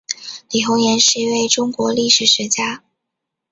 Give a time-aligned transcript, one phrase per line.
[0.49, 2.83] 李洪岩是一位中国历史学家。